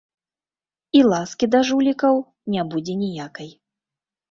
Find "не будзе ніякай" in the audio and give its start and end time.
2.57-3.49